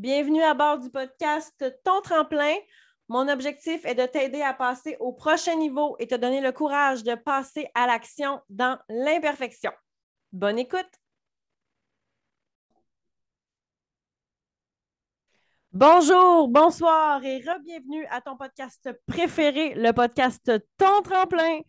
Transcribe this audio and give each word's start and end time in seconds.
Bienvenue 0.00 0.42
à 0.42 0.54
bord 0.54 0.78
du 0.78 0.88
podcast 0.88 1.62
Ton 1.84 2.00
tremplin. 2.00 2.54
Mon 3.08 3.28
objectif 3.28 3.84
est 3.84 3.94
de 3.94 4.06
t'aider 4.06 4.40
à 4.40 4.54
passer 4.54 4.96
au 4.98 5.12
prochain 5.12 5.56
niveau 5.56 5.94
et 5.98 6.06
te 6.06 6.14
donner 6.14 6.40
le 6.40 6.52
courage 6.52 7.02
de 7.02 7.14
passer 7.14 7.68
à 7.74 7.86
l'action 7.86 8.40
dans 8.48 8.78
l'imperfection. 8.88 9.70
Bonne 10.32 10.58
écoute. 10.58 10.88
Bonjour, 15.72 16.48
bonsoir 16.48 17.22
et 17.22 17.40
re-bienvenue 17.40 18.06
à 18.06 18.22
ton 18.22 18.38
podcast 18.38 18.88
préféré, 19.04 19.74
le 19.74 19.92
podcast 19.92 20.50
Ton 20.78 21.02
tremplin. 21.02 21.60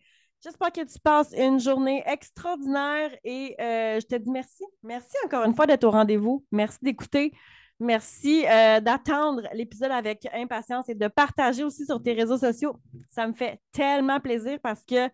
J'espère 0.42 0.72
que 0.72 0.86
tu 0.86 0.98
passes 1.00 1.34
une 1.36 1.60
journée 1.60 2.02
extraordinaire 2.06 3.14
et 3.24 3.54
euh, 3.60 4.00
je 4.00 4.06
te 4.06 4.14
dis 4.14 4.30
merci. 4.30 4.64
Merci 4.82 5.18
encore 5.26 5.44
une 5.44 5.54
fois 5.54 5.66
d'être 5.66 5.84
au 5.84 5.90
rendez-vous. 5.90 6.46
Merci 6.50 6.78
d'écouter. 6.80 7.34
Merci 7.82 8.46
euh, 8.46 8.78
d'attendre 8.78 9.48
l'épisode 9.54 9.90
avec 9.90 10.28
impatience 10.32 10.88
et 10.88 10.94
de 10.94 11.08
partager 11.08 11.64
aussi 11.64 11.84
sur 11.84 12.00
tes 12.00 12.12
réseaux 12.12 12.38
sociaux. 12.38 12.76
Ça 13.10 13.26
me 13.26 13.32
fait 13.32 13.60
tellement 13.72 14.20
plaisir 14.20 14.60
parce 14.62 14.84
que, 14.84 15.08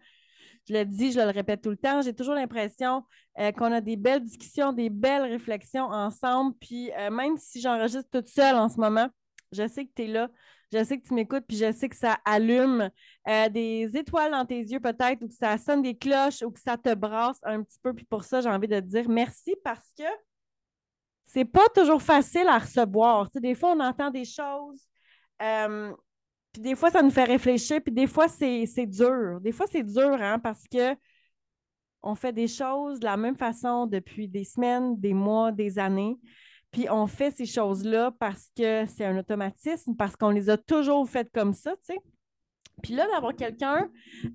je 0.68 0.74
le 0.74 0.84
dis, 0.84 1.12
je 1.12 1.18
le 1.18 1.30
répète 1.30 1.62
tout 1.62 1.70
le 1.70 1.78
temps, 1.78 2.02
j'ai 2.02 2.12
toujours 2.12 2.34
l'impression 2.34 3.04
euh, 3.38 3.52
qu'on 3.52 3.72
a 3.72 3.80
des 3.80 3.96
belles 3.96 4.22
discussions, 4.22 4.74
des 4.74 4.90
belles 4.90 5.22
réflexions 5.22 5.86
ensemble. 5.86 6.54
Puis 6.60 6.92
euh, 6.92 7.08
même 7.10 7.38
si 7.38 7.62
j'enregistre 7.62 8.10
toute 8.12 8.28
seule 8.28 8.56
en 8.56 8.68
ce 8.68 8.78
moment, 8.78 9.08
je 9.50 9.66
sais 9.66 9.86
que 9.86 9.92
tu 9.96 10.02
es 10.02 10.08
là, 10.08 10.28
je 10.70 10.84
sais 10.84 10.98
que 10.98 11.08
tu 11.08 11.14
m'écoutes, 11.14 11.44
puis 11.48 11.56
je 11.56 11.72
sais 11.72 11.88
que 11.88 11.96
ça 11.96 12.18
allume 12.26 12.90
des 13.50 13.88
étoiles 13.94 14.32
dans 14.32 14.44
tes 14.44 14.60
yeux 14.60 14.80
peut-être, 14.80 15.22
ou 15.22 15.28
que 15.28 15.34
ça 15.34 15.56
sonne 15.56 15.80
des 15.80 15.96
cloches, 15.96 16.42
ou 16.42 16.50
que 16.50 16.60
ça 16.60 16.76
te 16.76 16.94
brasse 16.94 17.38
un 17.44 17.62
petit 17.62 17.78
peu. 17.82 17.94
Puis 17.94 18.04
pour 18.04 18.24
ça, 18.24 18.42
j'ai 18.42 18.50
envie 18.50 18.68
de 18.68 18.78
te 18.78 18.84
dire 18.84 19.08
merci 19.08 19.56
parce 19.64 19.90
que 19.96 20.04
c'est 21.28 21.44
pas 21.44 21.68
toujours 21.74 22.02
facile 22.02 22.48
à 22.48 22.58
recevoir. 22.58 23.28
des 23.34 23.54
fois, 23.54 23.74
on 23.76 23.80
entend 23.80 24.10
des 24.10 24.24
choses, 24.24 24.88
euh, 25.42 25.92
puis 26.52 26.62
des 26.62 26.74
fois, 26.74 26.90
ça 26.90 27.02
nous 27.02 27.10
fait 27.10 27.24
réfléchir, 27.24 27.80
puis 27.82 27.92
des 27.92 28.06
fois, 28.06 28.28
c'est 28.28 28.86
dur. 28.86 29.40
Des 29.40 29.52
fois, 29.52 29.66
c'est 29.70 29.84
dur, 29.84 30.16
hein, 30.20 30.38
parce 30.38 30.64
que 30.66 30.96
on 32.02 32.14
fait 32.14 32.32
des 32.32 32.48
choses 32.48 33.00
de 33.00 33.04
la 33.04 33.16
même 33.16 33.36
façon 33.36 33.86
depuis 33.86 34.28
des 34.28 34.44
semaines, 34.44 34.98
des 34.98 35.12
mois, 35.14 35.52
des 35.52 35.78
années. 35.78 36.16
Puis 36.70 36.88
on 36.88 37.06
fait 37.06 37.30
ces 37.30 37.46
choses-là 37.46 38.12
parce 38.18 38.50
que 38.56 38.86
c'est 38.86 39.04
un 39.04 39.18
automatisme, 39.18 39.94
parce 39.96 40.16
qu'on 40.16 40.30
les 40.30 40.48
a 40.48 40.56
toujours 40.56 41.08
faites 41.08 41.30
comme 41.32 41.52
ça, 41.52 41.72
tu 41.76 41.94
sais. 41.94 41.98
Puis 42.82 42.94
là, 42.94 43.06
d'avoir 43.12 43.34
quelqu'un 43.34 43.88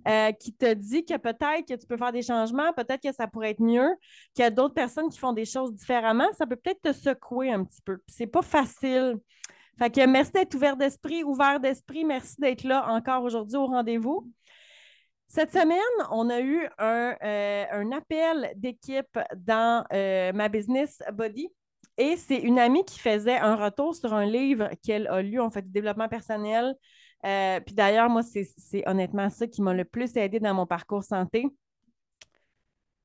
euh, 0.08 0.32
qui 0.32 0.54
te 0.54 0.74
dit 0.74 1.06
que 1.06 1.18
peut-être 1.18 1.68
que 1.68 1.74
tu 1.74 1.88
peux 1.88 1.98
faire 1.98 2.12
des 2.12 2.22
changements, 2.22 2.74
peut-être 2.74 3.02
que 3.02 3.14
ça 3.14 3.28
pourrait 3.28 3.52
être 3.52 3.62
mieux, 3.62 3.96
qu'il 4.34 4.44
y 4.44 4.46
a 4.46 4.50
d'autres 4.50 4.74
personnes 4.74 5.10
qui 5.10 5.20
font 5.20 5.34
des 5.34 5.46
choses 5.46 5.74
différemment, 5.74 6.32
ça 6.34 6.46
peut 6.46 6.56
peut-être 6.56 6.82
te 6.82 6.94
secouer 6.94 7.52
un 7.52 7.64
petit 7.64 7.82
peu. 7.82 8.00
C'est 8.08 8.28
pas 8.28 8.42
facile. 8.42 9.18
Fait 9.80 9.90
que 9.90 10.06
merci 10.06 10.32
d'être 10.32 10.54
ouvert 10.54 10.78
d'esprit, 10.78 11.24
ouvert 11.24 11.60
d'esprit. 11.60 12.06
Merci 12.06 12.36
d'être 12.40 12.64
là 12.64 12.86
encore 12.90 13.24
aujourd'hui 13.24 13.58
au 13.58 13.66
rendez-vous. 13.66 14.30
Cette 15.28 15.52
semaine, 15.52 15.80
on 16.12 16.30
a 16.30 16.42
eu 16.42 16.68
un, 16.78 17.16
euh, 17.24 17.92
appel 17.92 18.54
d'équipe 18.56 19.18
dans 19.36 19.84
euh, 19.92 20.32
ma 20.32 20.48
business 20.48 21.02
Body. 21.12 21.50
Et 21.98 22.18
c'est 22.18 22.38
une 22.38 22.60
amie 22.60 22.86
qui 22.86 23.00
faisait 23.00 23.38
un 23.38 23.56
retour 23.56 23.96
sur 23.96 24.14
un 24.14 24.26
livre 24.26 24.70
qu'elle 24.84 25.08
a 25.08 25.22
lu, 25.22 25.40
en 25.40 25.50
fait, 25.50 25.64
du 25.64 25.72
développement 25.72 26.08
personnel 26.08 26.76
euh, 27.26 27.60
puis 27.62 27.74
d'ailleurs, 27.74 28.10
moi, 28.10 28.22
c'est 28.24 28.88
honnêtement 28.88 29.30
ça 29.30 29.48
qui 29.48 29.62
m'a 29.62 29.74
le 29.74 29.86
plus 29.86 30.16
aidé 30.18 30.40
dans 30.40 30.54
mon 30.54 30.66
parcours 30.66 31.04
santé. 31.04 31.46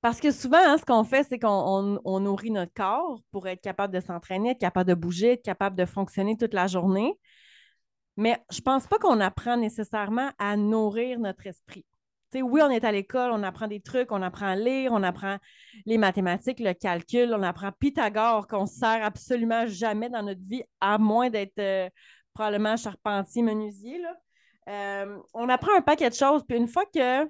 Parce 0.00 0.20
que 0.20 0.30
souvent, 0.30 0.58
hein, 0.60 0.76
ce 0.78 0.84
qu'on 0.84 1.04
fait, 1.04 1.24
c'est 1.24 1.38
qu'on 1.38 2.20
nourrit 2.20 2.50
notre 2.50 2.72
corps 2.72 3.20
pour 3.32 3.48
être 3.48 3.60
capable 3.60 3.92
de 3.92 4.00
s'entraîner, 4.00 4.50
être 4.50 4.60
capable 4.60 4.88
de 4.88 4.94
bouger, 4.94 5.32
être 5.32 5.42
capable 5.42 5.76
de 5.76 5.84
fonctionner 5.84 6.36
toute 6.36 6.54
la 6.54 6.68
journée. 6.68 7.18
Mais 8.16 8.36
je 8.50 8.58
ne 8.58 8.62
pense 8.62 8.86
pas 8.86 8.98
qu'on 8.98 9.20
apprend 9.20 9.56
nécessairement 9.56 10.30
à 10.38 10.56
nourrir 10.56 11.18
notre 11.18 11.46
esprit. 11.46 11.84
oui, 12.34 12.60
on 12.62 12.70
est 12.70 12.84
à 12.84 12.92
l'école, 12.92 13.32
on 13.32 13.42
apprend 13.42 13.68
des 13.68 13.80
trucs, 13.80 14.12
on 14.12 14.22
apprend 14.22 14.46
à 14.46 14.56
lire, 14.56 14.92
on 14.92 15.02
apprend 15.02 15.38
les 15.86 15.98
mathématiques, 15.98 16.60
le 16.60 16.74
calcul, 16.74 17.32
on 17.34 17.42
apprend 17.42 17.70
Pythagore 17.72 18.46
qu'on 18.46 18.62
ne 18.62 18.66
sert 18.66 19.04
absolument 19.04 19.66
jamais 19.66 20.10
dans 20.10 20.22
notre 20.22 20.42
vie, 20.46 20.62
à 20.80 20.98
moins 20.98 21.30
d'être 21.30 21.58
euh, 21.58 21.88
probablement 22.38 22.76
charpentier, 22.76 23.42
menuisier. 23.42 24.00
Euh, 24.68 25.18
on 25.34 25.48
apprend 25.48 25.76
un 25.76 25.82
paquet 25.82 26.08
de 26.08 26.14
choses. 26.14 26.44
Puis 26.46 26.56
une 26.56 26.68
fois 26.68 26.84
que 26.86 27.28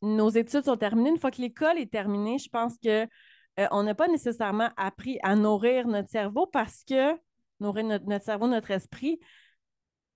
nos 0.00 0.28
études 0.28 0.64
sont 0.64 0.76
terminées, 0.76 1.10
une 1.10 1.18
fois 1.18 1.32
que 1.32 1.42
l'école 1.42 1.76
est 1.76 1.90
terminée, 1.90 2.38
je 2.38 2.48
pense 2.48 2.78
que 2.78 3.02
euh, 3.02 3.66
on 3.72 3.82
n'a 3.82 3.96
pas 3.96 4.06
nécessairement 4.06 4.70
appris 4.76 5.18
à 5.24 5.34
nourrir 5.34 5.88
notre 5.88 6.08
cerveau 6.08 6.46
parce 6.46 6.84
que 6.88 7.18
nourrir 7.58 7.84
notre, 7.84 8.24
cerveau, 8.24 8.46
notre 8.46 8.70
esprit, 8.70 9.18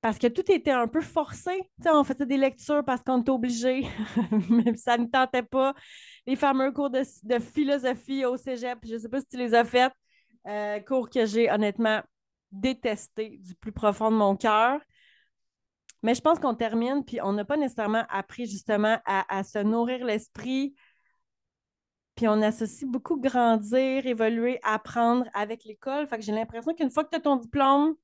parce 0.02 0.18
que 0.18 0.28
tout 0.28 0.48
était 0.52 0.70
un 0.70 0.86
peu 0.86 1.00
forcé. 1.00 1.68
on 1.84 2.04
faisait 2.04 2.26
des 2.26 2.36
lectures 2.36 2.84
parce 2.84 3.02
qu'on 3.02 3.22
était 3.22 3.30
obligé, 3.30 3.88
mais 4.50 4.76
ça 4.76 4.96
ne 4.98 5.06
tentait 5.06 5.42
pas. 5.42 5.74
Les 6.28 6.36
fameux 6.36 6.70
cours 6.70 6.90
de, 6.90 7.02
philosophie 7.40 8.24
au 8.24 8.36
cégep, 8.36 8.78
je 8.84 8.94
ne 8.94 8.98
sais 8.98 9.08
pas 9.08 9.18
si 9.18 9.26
tu 9.26 9.36
les 9.36 9.52
as 9.52 9.64
faits, 9.64 9.92
euh, 10.46 10.78
cours 10.78 11.10
que 11.10 11.26
j'ai 11.26 11.50
honnêtement 11.50 12.02
détesté 12.52 13.38
du 13.38 13.54
plus 13.54 13.72
profond 13.72 14.10
de 14.10 14.16
mon 14.16 14.36
cœur. 14.36 14.80
Mais 16.02 16.14
je 16.14 16.20
pense 16.20 16.38
qu'on 16.38 16.54
termine, 16.54 17.04
puis 17.04 17.20
on 17.20 17.32
n'a 17.32 17.44
pas 17.44 17.56
nécessairement 17.56 18.04
appris 18.08 18.46
justement 18.46 18.98
à, 19.04 19.44
se 19.44 19.58
nourrir 19.58 20.04
l'esprit. 20.04 20.74
Puis 22.16 22.28
on 22.28 22.42
associe 22.42 22.90
beaucoup 22.90 23.20
grandir, 23.20 24.04
évoluer, 24.06 24.58
apprendre 24.64 25.26
avec 25.32 25.64
l'école. 25.64 26.06
Fait 26.08 26.18
que 26.18 26.24
j'ai 26.24 26.32
l'impression 26.32 26.74
qu'une 26.74 26.90
fois 26.90 27.04
que 27.04 27.10
tu 27.10 27.16
as 27.16 27.20
ton 27.20 27.36
diplôme, 27.36 27.94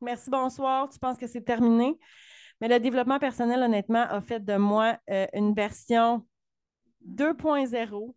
merci, 0.00 0.30
bonsoir, 0.30 0.88
tu 0.88 0.98
penses 0.98 1.18
que 1.18 1.26
c'est 1.26 1.42
terminé. 1.42 1.98
Mais 2.60 2.68
le 2.68 2.80
développement 2.80 3.18
personnel, 3.18 3.62
honnêtement, 3.62 4.04
a 4.08 4.20
fait 4.20 4.44
de 4.44 4.56
moi 4.56 4.96
euh, 5.10 5.26
une 5.34 5.52
version 5.52 6.26
2.0. 7.06 8.14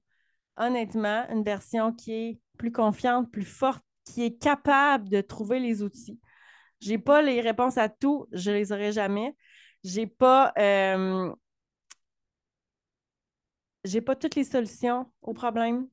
Honnêtement, 0.57 1.25
une 1.29 1.43
version 1.43 1.93
qui 1.93 2.13
est 2.13 2.39
plus 2.57 2.71
confiante, 2.71 3.31
plus 3.31 3.45
forte, 3.45 3.83
qui 4.05 4.23
est 4.23 4.37
capable 4.37 5.09
de 5.09 5.21
trouver 5.21 5.59
les 5.59 5.81
outils. 5.83 6.19
Je 6.81 6.89
n'ai 6.89 6.97
pas 6.97 7.21
les 7.21 7.41
réponses 7.41 7.77
à 7.77 7.89
tout, 7.89 8.27
je 8.31 8.49
ne 8.49 8.55
les 8.55 8.71
aurai 8.71 8.91
jamais. 8.91 9.35
Je 9.83 10.01
n'ai 10.01 10.07
pas, 10.07 10.51
euh, 10.57 11.33
pas 14.05 14.15
toutes 14.15 14.35
les 14.35 14.43
solutions 14.43 15.11
aux 15.21 15.33
problèmes. 15.33 15.87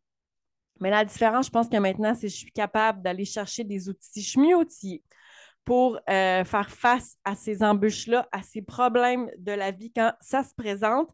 Mais 0.81 0.91
la 0.91 1.05
différence, 1.05 1.47
je 1.47 1.51
pense 1.51 1.69
que 1.69 1.77
maintenant, 1.77 2.15
c'est 2.15 2.29
que 2.29 2.33
je 2.33 2.37
suis 2.37 2.53
capable 2.53 3.03
d'aller 3.03 3.25
chercher 3.25 3.65
des 3.65 3.89
outils. 3.89 4.23
Je 4.23 4.29
suis 4.29 4.41
mieux 4.41 4.57
outillée 4.57 5.03
pour 5.65 5.99
euh, 6.09 6.45
faire 6.45 6.71
face 6.71 7.17
à 7.25 7.35
ces 7.35 7.63
embûches-là, 7.63 8.27
à 8.33 8.43
ces 8.43 8.63
problèmes 8.63 9.31
de 9.39 9.53
la 9.53 9.71
vie 9.71 9.93
quand 9.93 10.13
ça 10.21 10.43
se 10.43 10.55
présente. 10.55 11.11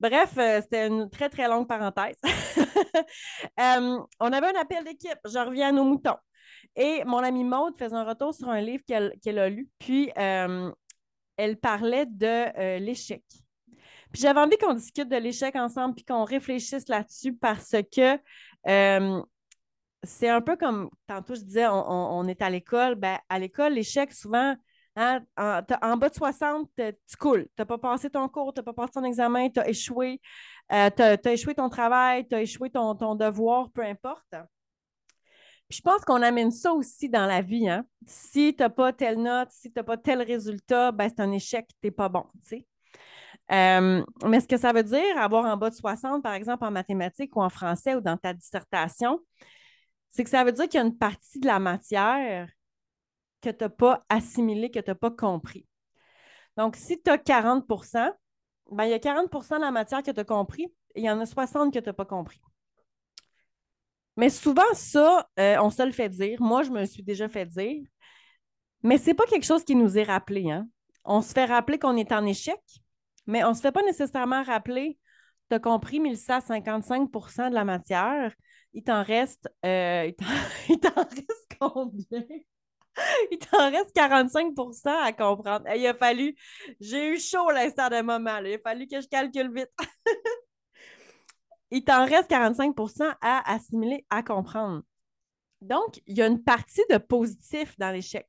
Bref, 0.00 0.36
euh, 0.36 0.60
c'était 0.60 0.88
une 0.88 1.08
très, 1.08 1.28
très 1.28 1.48
longue 1.48 1.66
parenthèse. 1.66 2.16
Euh, 3.60 3.98
on 4.20 4.32
avait 4.32 4.48
un 4.48 4.60
appel 4.60 4.84
d'équipe. 4.84 5.18
Je 5.24 5.38
reviens 5.38 5.68
à 5.68 5.72
nos 5.72 5.84
moutons. 5.84 6.16
Et 6.76 7.02
mon 7.04 7.18
amie 7.18 7.44
Maude 7.44 7.76
faisait 7.78 7.94
un 7.94 8.04
retour 8.04 8.34
sur 8.34 8.48
un 8.48 8.60
livre 8.60 8.82
qu'elle 8.86 9.38
a 9.38 9.48
lu, 9.48 9.68
puis 9.78 10.10
euh, 10.16 10.70
elle 11.36 11.56
parlait 11.56 12.06
de 12.06 12.78
l'échec. 12.78 13.22
Puis 14.12 14.22
j'avais 14.22 14.40
envie 14.40 14.56
qu'on 14.58 14.74
discute 14.74 15.08
de 15.08 15.16
l'échec 15.16 15.56
ensemble, 15.56 15.94
puis 15.94 16.04
qu'on 16.04 16.24
réfléchisse 16.24 16.88
là-dessus 16.88 17.34
parce 17.34 17.74
que 17.92 18.18
c'est 20.04 20.28
un 20.28 20.40
peu 20.40 20.56
comme 20.56 20.90
tantôt 21.06 21.34
je 21.34 21.42
disais, 21.42 21.66
on, 21.68 22.26
est 22.28 22.42
à 22.42 22.50
l'école. 22.50 22.94
Ben, 22.94 23.18
à 23.28 23.38
l'école, 23.38 23.74
l'échec, 23.74 24.12
souvent, 24.12 24.54
Hein, 25.00 25.20
en, 25.36 25.96
bas 25.96 26.08
de 26.08 26.14
60, 26.14 26.68
tu 26.76 27.16
coules. 27.20 27.44
Tu 27.44 27.52
n'as 27.60 27.66
pas 27.66 27.78
passé 27.78 28.10
ton 28.10 28.28
cours, 28.28 28.52
tu 28.52 28.58
n'as 28.58 28.64
pas 28.64 28.72
passé 28.72 28.94
ton 28.94 29.04
examen, 29.04 29.48
tu 29.48 29.60
as 29.60 29.68
échoué. 29.68 30.20
Euh, 30.72 30.90
tu 30.94 31.02
as, 31.02 31.32
échoué 31.32 31.54
ton 31.54 31.68
travail, 31.68 32.26
tu 32.28 32.34
as 32.34 32.42
échoué 32.42 32.70
ton, 32.70 32.94
devoir, 33.14 33.70
peu 33.70 33.82
importe. 33.82 34.34
je 35.70 35.80
pense 35.80 36.04
qu'on 36.04 36.22
amène 36.22 36.50
ça 36.50 36.72
aussi 36.72 37.08
dans 37.08 37.26
la 37.26 37.40
vie. 37.42 37.68
Hein. 37.68 37.84
Si 38.06 38.54
tu 38.54 38.62
n'as 38.62 38.68
pas 38.68 38.92
telle 38.92 39.22
note, 39.22 39.50
si 39.50 39.70
tu 39.70 39.78
n'as 39.78 39.82
pas 39.82 39.96
tel 39.96 40.22
résultat, 40.22 40.92
ben, 40.92 41.08
c'est 41.08 41.20
un 41.20 41.32
échec, 41.32 41.66
tu 41.68 41.74
n'es 41.84 41.90
pas 41.90 42.08
bon. 42.08 42.24
Euh, 43.50 44.04
mais 44.26 44.40
ce 44.40 44.48
que 44.48 44.58
ça 44.58 44.72
veut 44.72 44.82
dire, 44.82 45.16
avoir 45.18 45.46
en 45.46 45.56
bas 45.56 45.70
de 45.70 45.74
60, 45.74 46.22
par 46.22 46.34
exemple, 46.34 46.64
en 46.64 46.70
mathématiques 46.70 47.34
ou 47.36 47.42
en 47.42 47.48
français 47.48 47.94
ou 47.94 48.00
dans 48.00 48.16
ta 48.16 48.34
dissertation, 48.34 49.20
c'est 50.10 50.24
que 50.24 50.30
ça 50.30 50.44
veut 50.44 50.52
dire 50.52 50.64
qu'il 50.68 50.78
y 50.80 50.82
a 50.82 50.86
une 50.86 50.98
partie 50.98 51.40
de 51.40 51.46
la 51.46 51.58
matière 51.58 52.48
que 53.40 53.50
tu 53.50 53.64
n'as 53.64 53.70
pas 53.70 54.04
assimilé, 54.08 54.70
que 54.70 54.80
tu 54.80 54.90
n'as 54.90 54.94
pas 54.94 55.10
compris. 55.10 55.66
Donc, 56.56 56.76
si 56.76 57.00
tu 57.00 57.10
as 57.10 57.18
40 57.18 57.66
ben, 58.70 58.84
il 58.84 58.90
y 58.90 58.94
a 58.94 58.98
40% 58.98 59.56
de 59.56 59.60
la 59.60 59.70
matière 59.70 60.02
que 60.02 60.10
tu 60.10 60.20
as 60.20 60.24
compris 60.24 60.64
et 60.94 61.00
il 61.00 61.04
y 61.04 61.10
en 61.10 61.20
a 61.20 61.26
60 61.26 61.72
que 61.72 61.78
tu 61.78 61.86
n'as 61.86 61.92
pas 61.92 62.04
compris. 62.04 62.40
Mais 64.16 64.30
souvent, 64.30 64.62
ça, 64.74 65.28
euh, 65.38 65.56
on 65.60 65.70
se 65.70 65.82
le 65.82 65.92
fait 65.92 66.08
dire. 66.08 66.40
Moi, 66.42 66.64
je 66.64 66.70
me 66.70 66.84
suis 66.84 67.02
déjà 67.02 67.28
fait 67.28 67.46
dire. 67.46 67.86
Mais 68.82 68.98
ce 68.98 69.06
n'est 69.06 69.14
pas 69.14 69.26
quelque 69.26 69.46
chose 69.46 69.64
qui 69.64 69.76
nous 69.76 69.96
est 69.96 70.02
rappelé. 70.02 70.50
Hein. 70.50 70.68
On 71.04 71.22
se 71.22 71.32
fait 71.32 71.44
rappeler 71.44 71.78
qu'on 71.78 71.96
est 71.96 72.12
en 72.12 72.26
échec, 72.26 72.60
mais 73.26 73.44
on 73.44 73.50
ne 73.50 73.54
se 73.54 73.60
fait 73.60 73.72
pas 73.72 73.82
nécessairement 73.82 74.42
rappeler 74.42 74.98
tu 75.48 75.54
as 75.54 75.60
compris, 75.60 76.00
1155% 76.00 77.50
de 77.50 77.54
la 77.54 77.64
matière. 77.64 78.34
Il 78.74 78.84
t'en 78.84 79.02
reste, 79.02 79.48
euh, 79.64 80.10
il 80.68 80.78
t'en 80.78 80.94
reste 81.10 81.56
combien? 81.58 82.24
Il 83.30 83.38
t'en 83.38 83.70
reste 83.70 83.94
45% 83.94 84.88
à 84.88 85.12
comprendre. 85.12 85.64
Il 85.74 85.86
a 85.86 85.94
fallu, 85.94 86.34
j'ai 86.80 87.14
eu 87.14 87.18
chaud 87.18 87.50
l'instant 87.50 87.88
de 87.88 88.02
moment. 88.02 88.38
Il 88.38 88.54
a 88.54 88.58
fallu 88.58 88.86
que 88.86 89.00
je 89.00 89.08
calcule 89.08 89.52
vite. 89.52 89.70
il 91.70 91.84
t'en 91.84 92.04
reste 92.04 92.30
45% 92.30 93.14
à 93.20 93.52
assimiler, 93.52 94.04
à 94.10 94.22
comprendre. 94.22 94.82
Donc, 95.60 96.00
il 96.06 96.16
y 96.16 96.22
a 96.22 96.26
une 96.26 96.42
partie 96.42 96.82
de 96.88 96.98
positif 96.98 97.76
dans 97.78 97.90
l'échec. 97.90 98.26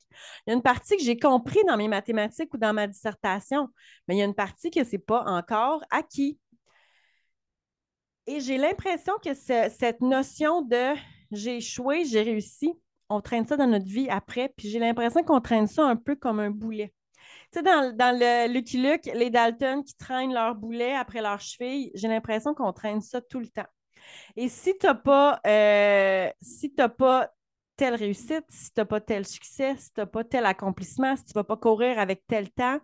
Il 0.47 0.49
y 0.49 0.53
a 0.53 0.55
une 0.55 0.63
partie 0.63 0.97
que 0.97 1.03
j'ai 1.03 1.19
compris 1.19 1.59
dans 1.67 1.77
mes 1.77 1.87
mathématiques 1.87 2.51
ou 2.53 2.57
dans 2.57 2.73
ma 2.73 2.87
dissertation, 2.87 3.69
mais 4.07 4.15
il 4.15 4.17
y 4.19 4.21
a 4.23 4.25
une 4.25 4.33
partie 4.33 4.71
que 4.71 4.83
ce 4.83 4.93
n'est 4.93 4.97
pas 4.99 5.23
encore 5.25 5.83
acquis. 5.91 6.39
Et 8.25 8.39
j'ai 8.39 8.57
l'impression 8.57 9.13
que 9.23 9.33
cette 9.33 10.01
notion 10.01 10.63
de 10.63 10.95
j'ai 11.31 11.57
échoué, 11.57 12.05
j'ai 12.05 12.23
réussi, 12.23 12.73
on 13.09 13.21
traîne 13.21 13.45
ça 13.45 13.57
dans 13.57 13.67
notre 13.67 13.85
vie 13.87 14.07
après, 14.09 14.53
puis 14.55 14.69
j'ai 14.69 14.79
l'impression 14.79 15.23
qu'on 15.23 15.41
traîne 15.41 15.67
ça 15.67 15.85
un 15.85 15.95
peu 15.95 16.15
comme 16.15 16.39
un 16.39 16.51
boulet. 16.51 16.93
Tu 17.51 17.59
sais, 17.59 17.63
dans, 17.63 17.95
le 17.95 18.53
Lucky 18.53 18.77
Luke, 18.77 19.09
les 19.13 19.29
Dalton 19.31 19.83
qui 19.83 19.95
traînent 19.95 20.33
leur 20.33 20.55
boulet 20.55 20.95
après 20.95 21.21
leur 21.21 21.39
cheville, 21.39 21.91
j'ai 21.95 22.07
l'impression 22.07 22.53
qu'on 22.53 22.71
traîne 22.73 23.01
ça 23.01 23.21
tout 23.21 23.39
le 23.39 23.47
temps. 23.47 23.65
Et 24.35 24.49
si 24.49 24.77
tu 24.77 24.85
n'as 24.85 24.93
pas, 24.93 25.39
euh, 25.45 26.29
si 26.41 26.69
pas 26.69 27.29
telle 27.75 27.95
réussite, 27.95 28.45
si 28.49 28.71
tu 28.73 28.79
n'as 28.79 28.85
pas 28.85 29.01
tel 29.01 29.25
succès, 29.25 29.75
si 29.77 29.91
tu 29.93 29.99
n'as 30.01 30.05
pas 30.05 30.23
tel 30.23 30.45
accomplissement, 30.45 31.15
si 31.15 31.23
tu 31.23 31.31
ne 31.31 31.39
vas 31.39 31.43
pas 31.43 31.57
courir 31.57 31.97
avec 31.97 32.23
tel 32.27 32.51
temps, 32.51 32.79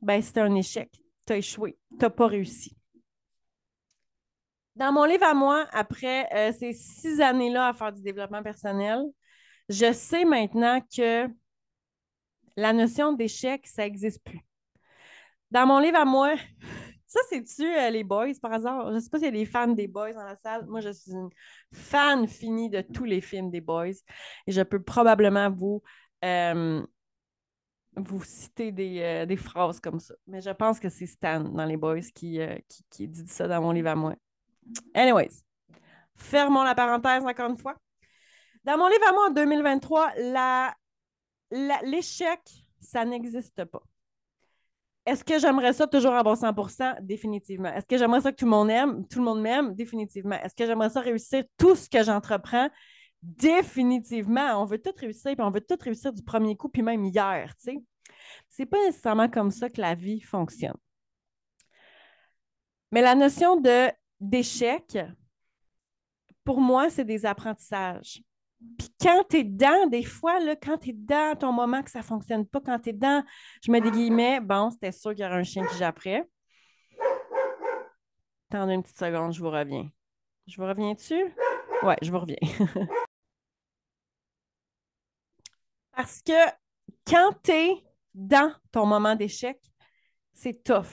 ben 0.00 0.20
c'est 0.22 0.38
un 0.38 0.54
échec. 0.54 0.90
Tu 1.26 1.32
as 1.34 1.36
échoué. 1.36 1.78
Tu 1.90 1.96
n'as 2.00 2.10
pas 2.10 2.26
réussi. 2.26 2.76
Dans 4.74 4.92
mon 4.92 5.04
livre 5.04 5.24
à 5.24 5.34
moi, 5.34 5.66
après 5.72 6.28
euh, 6.34 6.52
ces 6.58 6.72
six 6.72 7.20
années-là 7.20 7.68
à 7.68 7.72
faire 7.72 7.92
du 7.92 8.02
développement 8.02 8.42
personnel, 8.42 9.02
je 9.68 9.92
sais 9.92 10.24
maintenant 10.24 10.80
que 10.80 11.28
la 12.56 12.72
notion 12.72 13.12
d'échec, 13.12 13.66
ça 13.66 13.82
n'existe 13.82 14.22
plus. 14.24 14.40
Dans 15.50 15.66
mon 15.66 15.78
livre 15.78 15.98
à 15.98 16.04
moi, 16.04 16.34
ça, 17.06 17.20
c'est-tu 17.28 17.64
euh, 17.64 17.90
les 17.90 18.04
boys 18.04 18.32
par 18.40 18.52
hasard? 18.52 18.88
Je 18.90 18.94
ne 18.94 19.00
sais 19.00 19.10
pas 19.10 19.18
s'il 19.18 19.26
y 19.26 19.28
a 19.28 19.32
des 19.32 19.46
fans 19.46 19.68
des 19.68 19.86
boys 19.86 20.12
dans 20.12 20.24
la 20.24 20.36
salle. 20.36 20.66
Moi, 20.66 20.80
je 20.80 20.90
suis 20.90 21.12
une 21.12 21.30
fan 21.72 22.26
finie 22.26 22.70
de 22.70 22.80
tous 22.80 23.04
les 23.04 23.20
films 23.20 23.50
des 23.50 23.60
boys. 23.60 23.88
Et 24.46 24.52
je 24.52 24.62
peux 24.62 24.82
probablement 24.82 25.50
vous, 25.50 25.82
euh, 26.24 26.84
vous 27.96 28.24
citer 28.24 28.72
euh, 28.78 29.26
des, 29.26 29.36
phrases 29.36 29.80
comme 29.80 30.00
ça. 30.00 30.14
Mais 30.26 30.40
je 30.40 30.50
pense 30.50 30.80
que 30.80 30.88
c'est 30.88 31.06
Stan 31.06 31.40
dans 31.40 31.64
les 31.64 31.76
boys 31.76 32.00
qui, 32.14 32.40
qui, 32.90 33.08
dit 33.08 33.28
ça 33.28 33.46
dans 33.46 33.60
mon 33.60 33.72
livre 33.72 33.88
à 33.88 33.94
moi. 33.94 34.14
Anyways, 34.94 35.42
fermons 36.16 36.64
la 36.64 36.74
parenthèse 36.74 37.24
encore 37.24 37.50
une 37.50 37.58
fois. 37.58 37.76
Dans 38.66 38.76
mon 38.76 38.88
livre 38.88 39.08
à 39.08 39.12
moi 39.12 39.28
en 39.28 39.30
2023, 39.30 40.14
l'échec, 41.84 42.40
ça 42.80 43.04
n'existe 43.04 43.64
pas. 43.64 43.82
Est-ce 45.06 45.22
que 45.22 45.38
j'aimerais 45.38 45.72
ça 45.72 45.86
toujours 45.86 46.14
avoir 46.14 46.36
100% 46.36 46.96
Définitivement. 47.00 47.68
Est-ce 47.68 47.86
que 47.86 47.96
j'aimerais 47.96 48.22
ça 48.22 48.32
que 48.32 48.36
tout 48.36 48.44
le 48.44 48.50
monde 48.50 48.68
aime, 48.70 49.06
tout 49.06 49.20
le 49.20 49.24
monde 49.24 49.40
m'aime? 49.40 49.72
Définitivement. 49.72 50.34
Est-ce 50.42 50.56
que 50.56 50.66
j'aimerais 50.66 50.90
ça 50.90 51.00
réussir 51.00 51.44
tout 51.56 51.76
ce 51.76 51.88
que 51.88 52.02
j'entreprends? 52.02 52.68
Définitivement. 53.22 54.60
On 54.60 54.64
veut 54.64 54.82
tout 54.82 54.92
réussir, 54.98 55.36
puis 55.36 55.46
on 55.46 55.50
veut 55.52 55.60
tout 55.60 55.78
réussir 55.80 56.12
du 56.12 56.24
premier 56.24 56.56
coup, 56.56 56.68
puis 56.68 56.82
même 56.82 57.04
hier, 57.04 57.54
tu 57.54 57.70
sais. 57.70 57.78
C'est 58.48 58.66
pas 58.66 58.84
nécessairement 58.84 59.28
comme 59.28 59.52
ça 59.52 59.70
que 59.70 59.80
la 59.80 59.94
vie 59.94 60.20
fonctionne. 60.20 60.76
Mais 62.90 63.00
la 63.00 63.14
notion 63.14 63.62
d'échec, 64.18 64.98
pour 66.42 66.60
moi, 66.60 66.90
c'est 66.90 67.04
des 67.04 67.26
apprentissages. 67.26 68.24
Puis 68.78 68.88
quand 69.00 69.24
tu 69.28 69.38
es 69.38 69.44
dedans, 69.44 69.86
des 69.86 70.04
fois, 70.04 70.40
là, 70.40 70.56
quand 70.56 70.78
tu 70.78 70.90
es 70.90 70.92
dans 70.92 71.36
ton 71.38 71.52
moment 71.52 71.82
que 71.82 71.90
ça 71.90 71.98
ne 72.00 72.04
fonctionne 72.04 72.46
pas, 72.46 72.60
quand 72.60 72.78
tu 72.78 72.90
es 72.90 72.92
dedans, 72.92 73.22
je 73.64 73.70
mets 73.70 73.80
des 73.80 73.90
guillemets, 73.90 74.40
bon, 74.40 74.70
c'était 74.70 74.92
sûr 74.92 75.10
qu'il 75.10 75.24
y 75.24 75.26
aurait 75.26 75.36
un 75.36 75.42
chien 75.42 75.66
qui 75.66 75.76
j'apprête. 75.76 76.28
Attendez 78.50 78.74
une 78.74 78.82
petite 78.82 78.98
seconde, 78.98 79.32
je 79.32 79.40
vous 79.40 79.50
reviens. 79.50 79.90
Je 80.46 80.56
vous 80.56 80.66
reviens 80.66 80.94
dessus? 80.94 81.34
Ouais, 81.82 81.96
je 82.00 82.10
vous 82.10 82.20
reviens. 82.20 82.36
Parce 85.92 86.22
que 86.22 86.50
quand 87.06 87.32
tu 87.42 87.50
es 87.50 87.84
dans 88.14 88.52
ton 88.72 88.86
moment 88.86 89.14
d'échec, 89.16 89.60
c'est 90.32 90.62
tough 90.62 90.86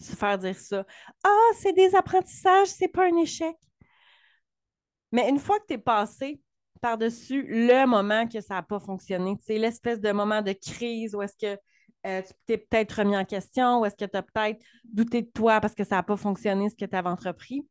se 0.00 0.14
faire 0.14 0.38
dire 0.38 0.58
ça. 0.58 0.84
Ah, 1.24 1.50
c'est 1.58 1.72
des 1.72 1.94
apprentissages, 1.94 2.68
c'est 2.68 2.88
pas 2.88 3.06
un 3.06 3.16
échec. 3.16 3.56
Mais 5.12 5.28
une 5.28 5.38
fois 5.38 5.58
que 5.60 5.66
tu 5.66 5.74
es 5.74 5.78
passé 5.78 6.40
par-dessus 6.78 7.46
le 7.48 7.86
moment 7.86 8.26
que 8.26 8.40
ça 8.40 8.54
n'a 8.54 8.62
pas 8.62 8.80
fonctionné. 8.80 9.36
C'est 9.44 9.58
l'espèce 9.58 10.00
de 10.00 10.10
moment 10.12 10.42
de 10.42 10.52
crise 10.52 11.14
où 11.14 11.22
est-ce 11.22 11.36
que 11.36 11.58
euh, 12.06 12.22
tu 12.22 12.32
t'es 12.46 12.58
peut-être 12.58 12.92
remis 12.92 13.16
en 13.16 13.24
question, 13.24 13.80
ou 13.80 13.84
est-ce 13.84 13.96
que 13.96 14.04
tu 14.04 14.16
as 14.16 14.22
peut-être 14.22 14.60
douté 14.84 15.22
de 15.22 15.28
toi 15.28 15.60
parce 15.60 15.74
que 15.74 15.84
ça 15.84 15.96
n'a 15.96 16.02
pas 16.02 16.16
fonctionné 16.16 16.68
ce 16.70 16.76
que 16.76 16.84
tu 16.84 16.96
avais 16.96 17.08
entrepris. 17.08 17.66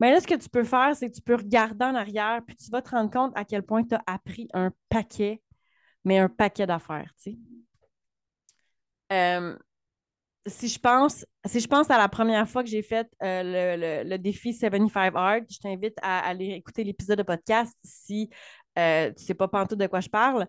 Mais 0.00 0.12
là, 0.12 0.20
ce 0.20 0.26
que 0.26 0.34
tu 0.34 0.48
peux 0.48 0.64
faire, 0.64 0.94
c'est 0.94 1.10
que 1.10 1.14
tu 1.16 1.22
peux 1.22 1.34
regarder 1.34 1.84
en 1.84 1.94
arrière, 1.94 2.40
puis 2.46 2.56
tu 2.56 2.70
vas 2.70 2.82
te 2.82 2.90
rendre 2.90 3.10
compte 3.10 3.32
à 3.36 3.44
quel 3.44 3.62
point 3.62 3.84
tu 3.84 3.94
as 3.94 4.02
appris 4.06 4.48
un 4.54 4.70
paquet, 4.88 5.42
mais 6.04 6.18
un 6.18 6.28
paquet 6.28 6.66
d'affaires. 6.66 7.12
Euh, 9.12 9.56
si 10.46 10.68
je 10.68 10.78
pense, 10.78 11.24
à 11.90 11.98
la 11.98 12.08
première 12.08 12.48
fois 12.48 12.62
que 12.62 12.68
j'ai 12.68 12.82
fait 12.82 13.08
euh, 13.22 14.04
le, 14.04 14.16
défi 14.16 14.54
75 14.54 15.12
Art, 15.14 15.40
je 15.50 15.58
t'invite 15.58 15.96
à 16.02 16.20
aller 16.20 16.50
écouter 16.50 16.84
l'épisode 16.84 17.18
de 17.18 17.22
podcast 17.22 17.76
si 17.82 18.30
euh, 18.78 19.08
tu 19.08 19.22
ne 19.22 19.26
sais 19.26 19.34
pas 19.34 19.48
pantoute 19.48 19.78
de 19.78 19.86
quoi 19.86 20.00
je 20.00 20.08
parle. 20.08 20.46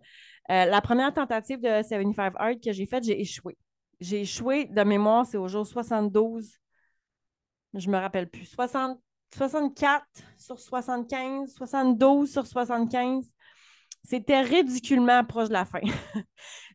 Euh, 0.52 0.66
la 0.66 0.82
première 0.82 1.14
tentative 1.14 1.60
de 1.62 1.82
75 1.84 2.34
Art 2.36 2.54
que 2.64 2.72
j'ai 2.72 2.86
faite, 2.86 3.04
j'ai 3.04 3.20
échoué. 3.20 3.58
J'ai 4.00 4.22
échoué 4.22 4.66
de 4.66 4.84
mémoire, 4.84 5.26
c'est 5.26 5.38
au 5.38 5.48
jour 5.48 5.66
72. 5.66 6.58
Je 7.74 7.88
ne 7.88 7.92
me 7.92 7.98
rappelle 7.98 8.30
plus. 8.30 8.46
64 8.46 10.06
sur 10.38 10.60
75, 10.60 11.54
72 11.54 12.32
sur 12.32 12.48
75. 12.48 13.30
C'était 14.04 14.42
ridiculement 14.42 15.24
proche 15.24 15.50
de 15.50 15.54
la 15.54 15.66
fin. 15.66 15.82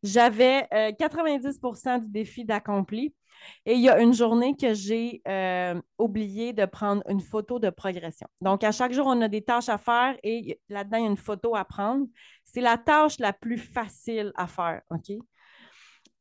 J'avais 0.02 0.68
90% 0.98 1.88
euh, 1.88 1.98
du 1.98 2.10
défi 2.10 2.44
d'accompli. 2.44 3.14
Et 3.66 3.74
il 3.74 3.80
y 3.80 3.88
a 3.88 4.00
une 4.00 4.14
journée 4.14 4.56
que 4.56 4.74
j'ai 4.74 5.20
euh, 5.28 5.80
oublié 5.98 6.52
de 6.52 6.64
prendre 6.64 7.02
une 7.08 7.20
photo 7.20 7.58
de 7.58 7.70
progression. 7.70 8.26
Donc, 8.40 8.64
à 8.64 8.72
chaque 8.72 8.92
jour, 8.92 9.06
on 9.06 9.20
a 9.20 9.28
des 9.28 9.42
tâches 9.42 9.68
à 9.68 9.78
faire 9.78 10.16
et 10.22 10.60
là-dedans, 10.68 10.98
il 10.98 11.02
y 11.02 11.06
a 11.06 11.10
une 11.10 11.16
photo 11.16 11.54
à 11.54 11.64
prendre. 11.64 12.06
C'est 12.44 12.60
la 12.60 12.78
tâche 12.78 13.18
la 13.18 13.32
plus 13.32 13.58
facile 13.58 14.32
à 14.36 14.46
faire, 14.46 14.82
OK? 14.90 15.10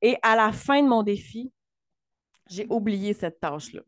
Et 0.02 0.18
à 0.22 0.36
la 0.36 0.52
fin 0.52 0.82
de 0.84 0.88
mon 0.88 1.04
défi, 1.04 1.52
j'ai 2.50 2.68
oublié 2.70 3.14
cette 3.14 3.40
tâche-là. 3.40 3.82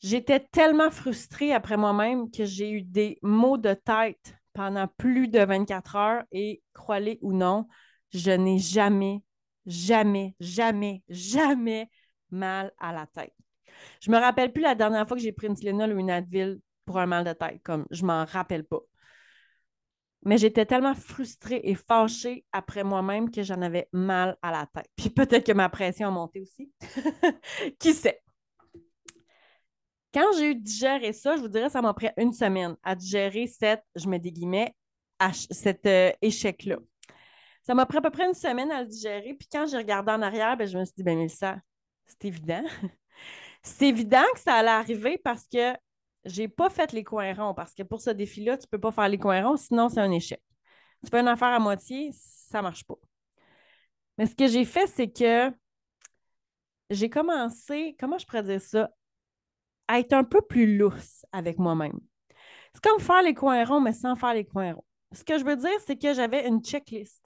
J'étais 0.00 0.38
tellement 0.38 0.90
frustrée 0.90 1.52
après 1.52 1.76
moi-même 1.76 2.30
que 2.30 2.44
j'ai 2.44 2.70
eu 2.70 2.82
des 2.82 3.18
maux 3.22 3.58
de 3.58 3.74
tête 3.74 4.37
pendant 4.58 4.88
plus 4.88 5.28
de 5.28 5.38
24 5.38 5.94
heures 5.94 6.24
et 6.32 6.60
croyez 6.72 7.20
ou 7.22 7.32
non, 7.32 7.68
je 8.12 8.32
n'ai 8.32 8.58
jamais, 8.58 9.22
jamais, 9.66 10.34
jamais, 10.40 11.04
jamais 11.08 11.88
mal 12.32 12.72
à 12.80 12.92
la 12.92 13.06
tête. 13.06 13.32
Je 14.00 14.10
me 14.10 14.18
rappelle 14.18 14.52
plus 14.52 14.62
la 14.62 14.74
dernière 14.74 15.06
fois 15.06 15.16
que 15.16 15.22
j'ai 15.22 15.30
pris 15.30 15.46
une 15.46 15.54
Tylenol 15.54 15.92
ou 15.92 16.00
une 16.00 16.10
Advil 16.10 16.58
pour 16.84 16.98
un 16.98 17.06
mal 17.06 17.24
de 17.24 17.34
tête, 17.34 17.60
comme 17.62 17.86
je 17.92 18.04
m'en 18.04 18.24
rappelle 18.24 18.64
pas. 18.64 18.80
Mais 20.24 20.38
j'étais 20.38 20.66
tellement 20.66 20.96
frustrée 20.96 21.60
et 21.62 21.76
fâchée 21.76 22.44
après 22.50 22.82
moi-même 22.82 23.30
que 23.30 23.44
j'en 23.44 23.62
avais 23.62 23.88
mal 23.92 24.36
à 24.42 24.50
la 24.50 24.66
tête. 24.74 24.90
Puis 24.96 25.10
peut-être 25.10 25.46
que 25.46 25.52
ma 25.52 25.68
pression 25.68 26.08
a 26.08 26.10
monté 26.10 26.40
aussi. 26.40 26.72
Qui 27.78 27.94
sait? 27.94 28.20
Quand 30.12 30.26
j'ai 30.36 30.50
eu 30.50 30.54
digéré 30.54 31.12
ça, 31.12 31.36
je 31.36 31.42
vous 31.42 31.48
dirais, 31.48 31.68
ça 31.68 31.82
m'a 31.82 31.92
pris 31.92 32.08
une 32.16 32.32
semaine 32.32 32.76
à 32.82 32.94
digérer 32.94 33.46
cette, 33.46 33.84
je 33.94 34.08
mets 34.08 34.18
des 34.18 34.32
guillemets, 34.32 34.74
cet 35.50 35.86
euh, 35.86 36.10
échec-là. 36.22 36.76
Ça 37.62 37.74
m'a 37.74 37.84
pris 37.84 37.98
à 37.98 38.00
peu 38.00 38.10
près 38.10 38.26
une 38.26 38.34
semaine 38.34 38.70
à 38.70 38.82
le 38.82 38.88
digérer. 38.88 39.34
Puis 39.34 39.48
quand 39.50 39.66
j'ai 39.66 39.76
regardé 39.76 40.10
en 40.12 40.22
arrière, 40.22 40.56
ben, 40.56 40.66
je 40.66 40.78
me 40.78 40.84
suis 40.84 40.94
dit, 40.96 41.02
ben 41.02 41.28
ça, 41.28 41.58
c'est 42.06 42.24
évident. 42.24 42.64
c'est 43.62 43.88
évident 43.88 44.24
que 44.32 44.40
ça 44.40 44.54
allait 44.54 44.70
arriver 44.70 45.18
parce 45.18 45.46
que 45.46 45.74
j'ai 46.24 46.48
pas 46.48 46.70
fait 46.70 46.92
les 46.92 47.04
coins 47.04 47.34
ronds. 47.34 47.54
Parce 47.54 47.74
que 47.74 47.82
pour 47.82 48.00
ce 48.00 48.10
défi-là, 48.10 48.56
tu 48.56 48.66
peux 48.66 48.80
pas 48.80 48.92
faire 48.92 49.08
les 49.08 49.18
coins 49.18 49.46
ronds, 49.46 49.56
sinon 49.56 49.88
c'est 49.88 50.00
un 50.00 50.10
échec. 50.10 50.40
Tu 51.04 51.10
fais 51.10 51.20
une 51.20 51.28
affaire 51.28 51.48
à 51.48 51.58
moitié, 51.58 52.10
ça 52.12 52.62
marche 52.62 52.84
pas. 52.84 52.96
Mais 54.16 54.26
ce 54.26 54.34
que 54.34 54.48
j'ai 54.48 54.64
fait, 54.64 54.86
c'est 54.86 55.12
que 55.12 55.52
j'ai 56.90 57.10
commencé, 57.10 57.96
comment 58.00 58.18
je 58.18 58.26
pourrais 58.26 58.42
dire 58.42 58.60
ça, 58.60 58.90
à 59.88 59.98
être 59.98 60.12
un 60.12 60.24
peu 60.24 60.40
plus 60.42 60.76
lousse 60.76 61.24
avec 61.32 61.58
moi-même. 61.58 61.98
C'est 62.72 62.82
comme 62.82 63.00
faire 63.00 63.22
les 63.22 63.34
coins 63.34 63.64
ronds, 63.64 63.80
mais 63.80 63.92
sans 63.92 64.14
faire 64.14 64.34
les 64.34 64.44
coins 64.44 64.74
ronds. 64.74 64.84
Ce 65.12 65.24
que 65.24 65.38
je 65.38 65.44
veux 65.44 65.56
dire, 65.56 65.80
c'est 65.86 65.96
que 65.96 66.12
j'avais 66.12 66.46
une 66.46 66.62
checklist. 66.62 67.24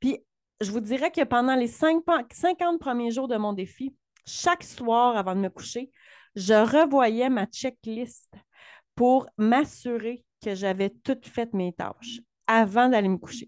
Puis, 0.00 0.18
je 0.60 0.70
vous 0.70 0.80
dirais 0.80 1.10
que 1.10 1.24
pendant 1.24 1.56
les 1.56 1.66
50 1.66 2.78
premiers 2.78 3.10
jours 3.10 3.28
de 3.28 3.36
mon 3.36 3.52
défi, 3.52 3.94
chaque 4.26 4.62
soir 4.62 5.16
avant 5.16 5.34
de 5.34 5.40
me 5.40 5.50
coucher, 5.50 5.90
je 6.36 6.54
revoyais 6.54 7.28
ma 7.28 7.46
checklist 7.46 8.32
pour 8.94 9.26
m'assurer 9.36 10.24
que 10.42 10.54
j'avais 10.54 10.90
toutes 10.90 11.26
fait 11.26 11.52
mes 11.52 11.72
tâches 11.72 12.20
avant 12.46 12.88
d'aller 12.88 13.08
me 13.08 13.18
coucher. 13.18 13.46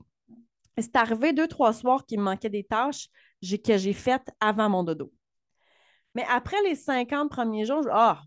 C'est 0.79 0.97
arrivé 0.97 1.33
deux, 1.33 1.49
trois 1.49 1.73
soirs 1.73 2.05
qu'il 2.05 2.19
me 2.19 2.25
manquait 2.25 2.51
des 2.51 2.65
tâches 2.65 3.09
que 3.65 3.79
j'ai 3.79 3.93
faites 3.93 4.31
avant 4.41 4.69
mon 4.69 4.83
dodo. 4.83 5.13
Mais 6.17 6.25
après 6.31 6.57
les 6.63 6.77
50 6.77 7.29
premiers 7.29 7.67
jours, 7.67 7.83
je, 7.83 7.91
ah, 7.93 8.23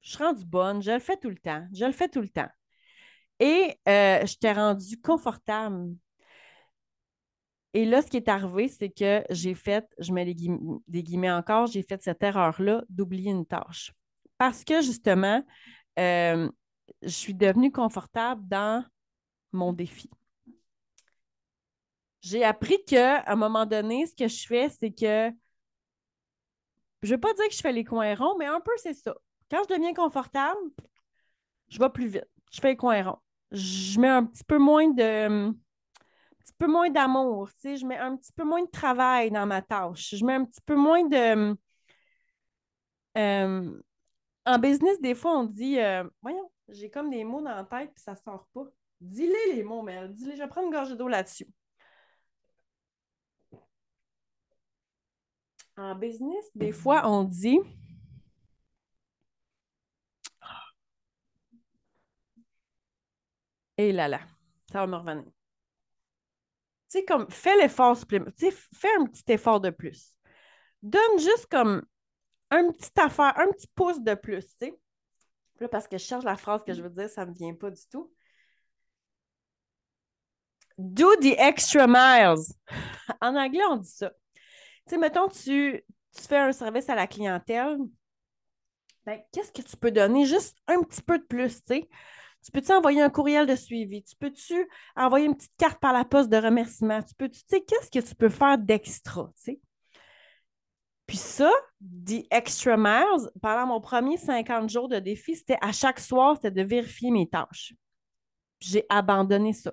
je 0.00 0.08
suis 0.08 0.24
rendue 0.24 0.46
bonne, 0.46 0.82
je 0.82 0.92
le 0.92 0.98
fais 0.98 1.18
tout 1.18 1.28
le 1.28 1.36
temps, 1.36 1.66
je 1.70 1.84
le 1.84 1.92
fais 1.92 2.08
tout 2.08 2.22
le 2.22 2.30
temps. 2.30 2.48
Et 3.40 3.78
euh, 3.86 4.24
je 4.24 4.38
t'ai 4.38 4.52
rendue 4.52 4.98
confortable. 5.02 5.94
Et 7.74 7.84
là, 7.84 8.00
ce 8.00 8.06
qui 8.06 8.16
est 8.16 8.28
arrivé, 8.30 8.68
c'est 8.68 8.88
que 8.88 9.22
j'ai 9.28 9.54
fait, 9.54 9.86
je 9.98 10.14
mets 10.14 10.24
des 10.24 11.02
guillemets 11.02 11.30
encore, 11.30 11.66
j'ai 11.66 11.82
fait 11.82 12.02
cette 12.02 12.22
erreur-là 12.22 12.82
d'oublier 12.88 13.32
une 13.32 13.44
tâche. 13.44 13.92
Parce 14.38 14.64
que 14.64 14.80
justement, 14.80 15.44
euh, 15.98 16.48
je 17.02 17.08
suis 17.08 17.34
devenue 17.34 17.70
confortable 17.70 18.48
dans 18.48 18.82
mon 19.52 19.74
défi. 19.74 20.08
J'ai 22.22 22.44
appris 22.44 22.82
qu'à 22.86 23.30
un 23.30 23.36
moment 23.36 23.66
donné, 23.66 24.06
ce 24.06 24.14
que 24.14 24.26
je 24.26 24.46
fais, 24.46 24.70
c'est 24.70 24.90
que 24.90 25.30
je 27.02 27.08
ne 27.08 27.16
veux 27.16 27.20
pas 27.20 27.34
dire 27.34 27.48
que 27.48 27.54
je 27.54 27.60
fais 27.60 27.72
les 27.72 27.84
coins 27.84 28.14
ronds, 28.14 28.36
mais 28.38 28.46
un 28.46 28.60
peu 28.60 28.72
c'est 28.76 28.94
ça. 28.94 29.14
Quand 29.50 29.62
je 29.68 29.74
deviens 29.74 29.94
confortable, 29.94 30.60
je 31.68 31.78
vais 31.78 31.90
plus 31.90 32.06
vite. 32.08 32.28
Je 32.52 32.60
fais 32.60 32.70
les 32.70 32.76
coins 32.76 33.02
ronds. 33.02 33.18
Je 33.52 34.00
mets 34.00 34.08
un 34.08 34.24
petit 34.24 34.44
peu 34.44 34.58
moins 34.58 34.88
de 34.88 35.48
un 35.48 35.54
petit 36.38 36.54
peu 36.58 36.66
moins 36.66 36.90
d'amour, 36.90 37.50
tu 37.60 37.76
je 37.76 37.84
mets 37.86 37.98
un 37.98 38.16
petit 38.16 38.32
peu 38.32 38.44
moins 38.44 38.62
de 38.62 38.70
travail 38.70 39.30
dans 39.30 39.46
ma 39.46 39.62
tâche. 39.62 40.14
Je 40.14 40.24
mets 40.24 40.34
un 40.34 40.44
petit 40.44 40.60
peu 40.64 40.76
moins 40.76 41.04
de 41.04 41.56
euh, 43.16 43.82
en 44.44 44.58
business, 44.58 45.00
des 45.00 45.14
fois, 45.14 45.38
on 45.38 45.44
dit 45.44 45.80
euh, 45.80 46.04
Voyons, 46.22 46.50
j'ai 46.68 46.90
comme 46.90 47.10
des 47.10 47.24
mots 47.24 47.42
dans 47.42 47.54
la 47.54 47.64
tête 47.64 47.92
puis 47.94 48.02
ça 48.02 48.14
sort 48.14 48.46
pas. 48.54 48.64
Dis-les 49.00 49.54
les 49.54 49.62
mots, 49.62 49.82
mais 49.82 50.08
dis-les, 50.08 50.36
je 50.36 50.42
vais 50.42 50.48
prendre 50.48 50.68
une 50.68 50.72
gorgée 50.72 50.96
d'eau 50.96 51.08
là-dessus. 51.08 51.46
En 55.76 55.94
business, 55.94 56.44
des 56.54 56.72
fois, 56.72 57.06
on 57.08 57.24
dit 57.24 57.58
Et 63.78 63.92
là 63.92 64.08
là, 64.08 64.20
ça 64.72 64.80
va 64.80 64.86
me 64.86 64.96
revenir. 64.96 65.24
Tu 65.24 67.00
sais, 67.00 67.04
comme, 67.04 67.28
fais 67.30 67.56
l'effort 67.56 67.96
supplémentaire. 67.96 68.52
Fais 68.74 68.88
un 68.98 69.04
petit 69.06 69.24
effort 69.32 69.60
de 69.60 69.70
plus. 69.70 70.12
Donne 70.82 71.18
juste 71.18 71.46
comme 71.50 71.82
un 72.50 72.70
petit 72.70 72.92
affaire, 72.98 73.38
un 73.38 73.48
petit 73.50 73.66
pouce 73.74 74.00
de 74.00 74.14
plus, 74.14 74.46
tu 74.46 74.66
sais. 74.66 74.78
Là, 75.60 75.68
parce 75.68 75.88
que 75.88 75.98
je 75.98 76.04
cherche 76.04 76.24
la 76.24 76.36
phrase 76.36 76.62
que 76.64 76.72
je 76.72 76.82
veux 76.82 76.90
dire, 76.90 77.08
ça 77.08 77.24
ne 77.24 77.30
me 77.30 77.34
vient 77.36 77.54
pas 77.54 77.70
du 77.70 77.82
tout. 77.90 78.12
Do 80.78 81.16
the 81.16 81.34
extra 81.38 81.86
miles. 81.86 82.54
En 83.20 83.34
anglais, 83.36 83.62
on 83.70 83.76
dit 83.76 83.88
ça. 83.88 84.12
Sais, 84.86 84.98
mettons, 84.98 85.28
tu, 85.28 85.84
tu 86.16 86.22
fais 86.22 86.38
un 86.38 86.52
service 86.52 86.88
à 86.88 86.94
la 86.94 87.06
clientèle. 87.06 87.78
Ben, 89.04 89.20
qu'est-ce 89.32 89.52
que 89.52 89.62
tu 89.62 89.76
peux 89.76 89.90
donner? 89.90 90.26
Juste 90.26 90.56
un 90.66 90.82
petit 90.82 91.02
peu 91.02 91.18
de 91.18 91.24
plus, 91.24 91.60
tu 91.62 91.66
sais. 91.66 91.88
Tu 92.44 92.52
peux-tu 92.52 92.72
envoyer 92.72 93.02
un 93.02 93.10
courriel 93.10 93.46
de 93.46 93.56
suivi? 93.56 94.02
Tu 94.04 94.14
peux-tu 94.16 94.68
envoyer 94.94 95.26
une 95.26 95.36
petite 95.36 95.56
carte 95.56 95.80
par 95.80 95.92
la 95.92 96.04
poste 96.04 96.28
de 96.28 96.36
remerciement? 96.36 97.02
Tu 97.02 97.14
peux, 97.14 97.28
tu 97.28 97.40
sais, 97.46 97.60
qu'est-ce 97.62 97.90
que 97.90 98.06
tu 98.06 98.14
peux 98.14 98.28
faire 98.28 98.58
d'extra, 98.58 99.30
tu 99.36 99.42
sais? 99.42 99.60
Puis 101.06 101.16
ça, 101.16 101.50
The 101.80 102.26
Extra 102.30 102.76
Miles, 102.76 103.30
pendant 103.40 103.66
mon 103.66 103.80
premier 103.80 104.16
50 104.16 104.68
jours 104.70 104.88
de 104.88 104.98
défi, 104.98 105.36
c'était 105.36 105.58
à 105.60 105.72
chaque 105.72 106.00
soir, 106.00 106.36
c'était 106.36 106.50
de 106.50 106.62
vérifier 106.62 107.10
mes 107.10 107.28
tâches. 107.28 107.74
J'ai 108.60 108.84
abandonné 108.88 109.52
ça. 109.52 109.72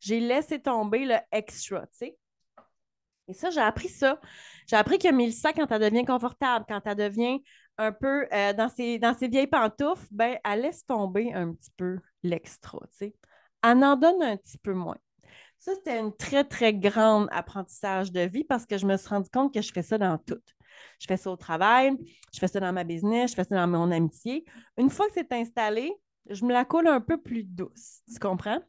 J'ai 0.00 0.20
laissé 0.20 0.60
tomber 0.60 1.06
le 1.06 1.16
extra, 1.32 1.80
tu 1.86 1.96
sais. 1.98 2.16
Et 3.28 3.34
ça, 3.34 3.50
j'ai 3.50 3.60
appris 3.60 3.88
ça. 3.88 4.20
J'ai 4.66 4.76
appris 4.76 4.98
que 4.98 5.10
Mélissa, 5.10 5.52
quand 5.52 5.70
elle 5.70 5.90
devient 5.90 6.04
confortable, 6.04 6.64
quand 6.68 6.80
elle 6.84 6.96
devient 6.96 7.42
un 7.78 7.92
peu 7.92 8.26
euh, 8.32 8.52
dans, 8.52 8.68
ses, 8.68 8.98
dans 8.98 9.12
vieilles 9.12 9.46
pantoufles, 9.46 10.06
ben, 10.10 10.38
elle 10.44 10.62
laisse 10.62 10.86
tomber 10.86 11.32
un 11.34 11.52
petit 11.52 11.70
peu 11.76 11.98
l'extra. 12.22 12.78
Elle 13.00 13.84
en 13.84 13.96
donne 13.96 14.22
un 14.22 14.36
petit 14.36 14.58
peu 14.58 14.72
moins. 14.72 14.96
Ça, 15.58 15.74
c'était 15.74 15.98
un 15.98 16.10
très, 16.10 16.44
très 16.44 16.74
grand 16.74 17.26
apprentissage 17.28 18.12
de 18.12 18.20
vie 18.20 18.44
parce 18.44 18.66
que 18.66 18.78
je 18.78 18.86
me 18.86 18.96
suis 18.96 19.08
rendu 19.08 19.28
compte 19.30 19.52
que 19.52 19.62
je 19.62 19.72
fais 19.72 19.82
ça 19.82 19.98
dans 19.98 20.18
tout. 20.18 20.40
Je 21.00 21.06
fais 21.06 21.16
ça 21.16 21.30
au 21.30 21.36
travail, 21.36 21.92
je 22.32 22.38
fais 22.38 22.48
ça 22.48 22.60
dans 22.60 22.72
ma 22.72 22.84
business, 22.84 23.30
je 23.30 23.36
fais 23.36 23.44
ça 23.44 23.56
dans 23.56 23.66
mon 23.66 23.90
amitié. 23.90 24.44
Une 24.76 24.90
fois 24.90 25.06
que 25.06 25.14
c'est 25.14 25.32
installé, 25.32 25.92
je 26.28 26.44
me 26.44 26.52
la 26.52 26.64
coule 26.64 26.86
un 26.86 27.00
peu 27.00 27.20
plus 27.20 27.44
douce. 27.44 28.02
Tu 28.12 28.18
comprends? 28.18 28.60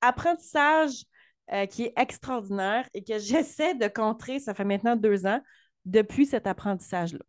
Apprentissage 0.00 1.04
euh, 1.52 1.66
qui 1.66 1.84
est 1.84 1.92
extraordinaire 1.96 2.88
et 2.94 3.02
que 3.02 3.18
j'essaie 3.18 3.74
de 3.74 3.88
contrer, 3.88 4.38
ça 4.38 4.54
fait 4.54 4.64
maintenant 4.64 4.96
deux 4.96 5.26
ans, 5.26 5.40
depuis 5.84 6.26
cet 6.26 6.46
apprentissage-là. 6.46 7.24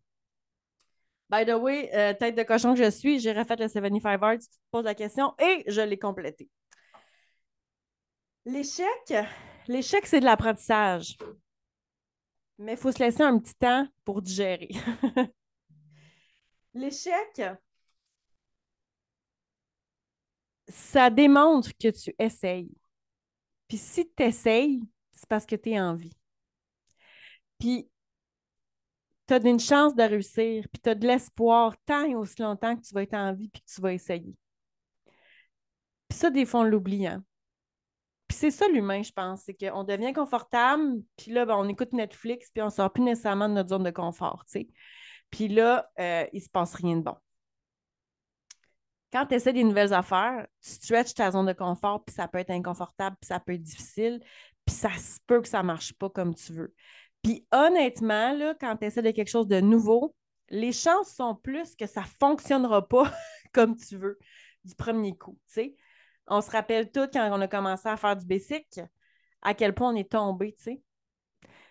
By 1.29 1.45
the 1.45 1.55
way, 1.55 1.89
euh, 1.93 2.13
tête 2.13 2.35
de 2.35 2.43
cochon 2.43 2.73
que 2.73 2.83
je 2.83 2.89
suis, 2.89 3.19
j'ai 3.19 3.33
refait 3.33 3.57
le 3.57 3.67
75 3.67 4.19
Arts, 4.21 4.39
tu 4.39 4.47
te 4.47 4.55
poses 4.71 4.85
la 4.85 4.95
question, 4.95 5.33
et 5.39 5.63
je 5.67 5.81
l'ai 5.81 5.99
complété. 5.99 6.49
L'échec, 8.45 9.13
l'échec, 9.67 10.05
c'est 10.05 10.21
de 10.21 10.25
l'apprentissage 10.25 11.17
mais 12.57 12.73
il 12.73 12.77
faut 12.77 12.91
se 12.91 12.99
laisser 12.99 13.23
un 13.23 13.37
petit 13.37 13.55
temps 13.55 13.87
pour 14.03 14.21
digérer. 14.21 14.69
L'échec, 16.73 17.41
ça 20.67 21.09
démontre 21.09 21.71
que 21.77 21.89
tu 21.89 22.13
essayes. 22.19 22.71
Puis 23.67 23.77
si 23.77 24.09
tu 24.15 24.23
essayes, 24.23 24.81
c'est 25.11 25.27
parce 25.27 25.45
que 25.45 25.55
tu 25.55 25.71
es 25.71 25.79
en 25.79 25.95
vie. 25.95 26.15
Puis 27.59 27.89
tu 29.27 29.33
as 29.33 29.37
une 29.45 29.59
chance 29.59 29.95
de 29.95 30.03
réussir, 30.03 30.65
puis 30.71 30.81
tu 30.81 30.89
as 30.89 30.95
de 30.95 31.05
l'espoir 31.05 31.75
tant 31.85 32.03
et 32.05 32.15
aussi 32.15 32.41
longtemps 32.41 32.75
que 32.75 32.81
tu 32.81 32.93
vas 32.93 33.03
être 33.03 33.13
en 33.13 33.33
vie 33.33 33.49
puis 33.49 33.61
que 33.61 33.73
tu 33.73 33.81
vas 33.81 33.93
essayer. 33.93 34.35
Puis 36.07 36.17
ça, 36.17 36.29
des 36.29 36.45
fois, 36.45 36.61
on 36.61 36.63
l'oublie. 36.63 37.07
Hein? 37.07 37.23
Puis 38.27 38.37
c'est 38.37 38.51
ça 38.51 38.67
l'humain, 38.67 39.03
je 39.03 39.11
pense, 39.11 39.43
c'est 39.43 39.53
qu'on 39.53 39.83
devient 39.83 40.13
confortable, 40.13 41.01
puis 41.15 41.31
là, 41.31 41.45
ben, 41.45 41.55
on 41.55 41.67
écoute 41.67 41.93
Netflix, 41.93 42.51
puis 42.53 42.61
on 42.61 42.69
sort 42.69 42.91
plus 42.91 43.03
nécessairement 43.03 43.47
de 43.47 43.53
notre 43.53 43.69
zone 43.69 43.83
de 43.83 43.91
confort, 43.91 44.43
tu 44.45 44.59
sais. 44.59 44.67
Puis 45.29 45.47
là, 45.47 45.89
euh, 45.99 46.25
il 46.33 46.41
se 46.41 46.49
passe 46.49 46.73
rien 46.73 46.97
de 46.97 47.03
bon. 47.03 47.15
Quand 49.11 49.25
tu 49.25 49.35
essaies 49.35 49.53
des 49.53 49.63
nouvelles 49.63 49.93
affaires, 49.93 50.47
tu 50.61 50.71
stretches 50.71 51.13
ta 51.13 51.31
zone 51.31 51.45
de 51.45 51.53
confort, 51.53 52.03
puis 52.03 52.13
ça 52.13 52.27
peut 52.27 52.39
être 52.39 52.51
inconfortable, 52.51 53.15
puis 53.21 53.27
ça 53.27 53.39
peut 53.39 53.53
être 53.53 53.61
difficile, 53.61 54.19
puis 54.65 54.75
ça 54.75 54.91
se 54.91 55.19
peut 55.25 55.41
que 55.41 55.47
ça 55.47 55.61
ne 55.61 55.67
marche 55.67 55.93
pas 55.93 56.09
comme 56.09 56.35
tu 56.35 56.53
veux. 56.53 56.73
Puis 57.23 57.47
honnêtement, 57.51 58.33
là, 58.33 58.53
quand 58.59 58.75
tu 58.77 58.85
essaies 58.85 59.01
de 59.01 59.11
quelque 59.11 59.29
chose 59.29 59.47
de 59.47 59.61
nouveau, 59.61 60.13
les 60.49 60.71
chances 60.71 61.13
sont 61.13 61.35
plus 61.35 61.75
que 61.75 61.85
ça 61.85 62.01
ne 62.01 62.07
fonctionnera 62.19 62.87
pas 62.87 63.11
comme 63.53 63.75
tu 63.75 63.97
veux 63.97 64.17
du 64.63 64.75
premier 64.75 65.17
coup. 65.17 65.37
On 66.27 66.41
se 66.41 66.51
rappelle 66.51 66.91
tout 66.91 67.07
quand 67.11 67.29
on 67.31 67.41
a 67.41 67.47
commencé 67.47 67.87
à 67.87 67.95
faire 67.97 68.15
du 68.15 68.25
basic, 68.25 68.79
à 69.41 69.53
quel 69.53 69.73
point 69.73 69.93
on 69.93 69.95
est 69.95 70.11
tombé. 70.11 70.55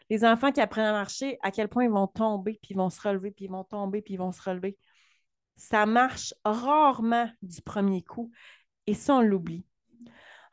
Les 0.08 0.24
enfants 0.24 0.52
qui 0.52 0.60
apprennent 0.60 0.86
à 0.86 0.92
marcher, 0.92 1.38
à 1.42 1.50
quel 1.50 1.68
point 1.68 1.84
ils 1.84 1.90
vont 1.90 2.06
tomber, 2.06 2.58
puis 2.62 2.72
ils 2.72 2.76
vont 2.76 2.90
se 2.90 3.00
relever, 3.00 3.30
puis 3.30 3.46
ils 3.46 3.50
vont 3.50 3.64
tomber, 3.64 4.00
puis 4.02 4.14
ils 4.14 4.18
vont 4.18 4.32
se 4.32 4.42
relever. 4.42 4.78
Ça 5.56 5.86
marche 5.86 6.34
rarement 6.44 7.28
du 7.42 7.62
premier 7.62 8.02
coup. 8.02 8.30
Et 8.86 8.94
ça, 8.94 9.16
on 9.16 9.20
l'oublie. 9.20 9.64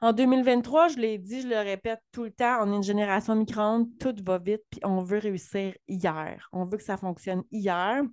En 0.01 0.11
2023, 0.11 0.89
je 0.89 0.97
l'ai 0.97 1.17
dit, 1.17 1.41
je 1.41 1.47
le 1.47 1.57
répète 1.57 2.01
tout 2.11 2.25
le 2.25 2.31
temps, 2.31 2.57
on 2.61 2.73
est 2.73 2.75
une 2.75 2.83
génération 2.83 3.35
micro-ondes, 3.35 3.87
tout 3.99 4.13
va 4.25 4.37
vite, 4.37 4.61
puis 4.69 4.81
on 4.83 5.01
veut 5.01 5.19
réussir 5.19 5.73
hier. 5.87 6.49
On 6.51 6.65
veut 6.65 6.77
que 6.77 6.83
ça 6.83 6.97
fonctionne 6.97 7.43
hier. 7.51 8.03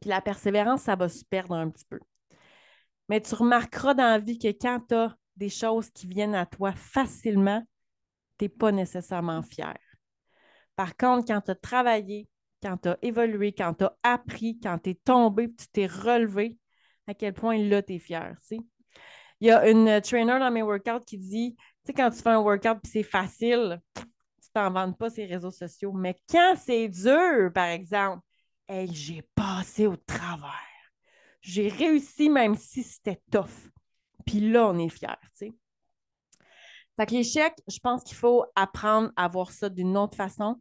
Puis 0.00 0.08
la 0.10 0.20
persévérance, 0.20 0.82
ça 0.82 0.94
va 0.94 1.08
se 1.08 1.24
perdre 1.24 1.56
un 1.56 1.68
petit 1.68 1.84
peu. 1.84 1.98
Mais 3.08 3.20
tu 3.20 3.34
remarqueras 3.34 3.94
dans 3.94 4.04
la 4.04 4.18
vie 4.18 4.38
que 4.38 4.48
quand 4.48 4.80
tu 4.88 4.94
as 4.94 5.16
des 5.36 5.48
choses 5.48 5.90
qui 5.90 6.06
viennent 6.06 6.34
à 6.34 6.46
toi 6.46 6.72
facilement, 6.72 7.62
tu 8.38 8.44
n'es 8.44 8.48
pas 8.48 8.70
nécessairement 8.70 9.42
fier. 9.42 9.76
Par 10.76 10.96
contre, 10.96 11.26
quand 11.26 11.40
tu 11.40 11.50
as 11.50 11.56
travaillé, 11.56 12.28
quand 12.66 12.78
tu 12.78 12.88
as 12.88 12.98
évolué, 13.02 13.52
quand 13.52 13.74
tu 13.74 13.84
as 13.84 13.96
appris, 14.02 14.58
quand 14.60 14.78
tu 14.78 14.90
es 14.90 14.94
tombé, 14.94 15.52
tu 15.54 15.68
t'es 15.68 15.86
relevé, 15.86 16.58
à 17.06 17.14
quel 17.14 17.32
point 17.32 17.58
là, 17.58 17.80
tu 17.80 17.94
es 17.94 17.98
fier. 18.00 18.36
Il 18.50 19.46
y 19.46 19.50
a 19.52 19.68
une 19.70 20.00
trainer 20.00 20.38
dans 20.40 20.50
mes 20.50 20.62
workouts 20.62 21.04
qui 21.06 21.16
dit, 21.16 21.54
tu 21.56 21.64
sais, 21.84 21.92
quand 21.92 22.10
tu 22.10 22.20
fais 22.20 22.30
un 22.30 22.40
workout 22.40 22.78
et 22.84 22.88
c'est 22.88 23.02
facile, 23.04 23.80
tu 23.94 24.50
t'en 24.52 24.70
vantes 24.70 24.98
pas 24.98 25.10
ces 25.10 25.26
réseaux 25.26 25.52
sociaux. 25.52 25.92
Mais 25.92 26.16
quand 26.28 26.56
c'est 26.56 26.88
dur, 26.88 27.52
par 27.54 27.66
exemple, 27.66 28.22
hey, 28.68 28.92
j'ai 28.92 29.22
passé 29.34 29.86
au 29.86 29.96
travers. 29.96 30.50
J'ai 31.40 31.68
réussi 31.68 32.28
même 32.28 32.56
si 32.56 32.82
c'était 32.82 33.20
tough. 33.30 33.70
Puis 34.24 34.40
là, 34.40 34.66
on 34.66 34.78
est 34.78 34.88
fiers, 34.88 35.08
tu 35.22 35.28
sais. 35.34 35.52
Fait 36.98 37.06
que 37.06 37.12
l'échec, 37.12 37.52
je 37.68 37.78
pense 37.78 38.02
qu'il 38.02 38.16
faut 38.16 38.44
apprendre 38.56 39.12
à 39.14 39.28
voir 39.28 39.52
ça 39.52 39.68
d'une 39.68 39.96
autre 39.96 40.16
façon, 40.16 40.56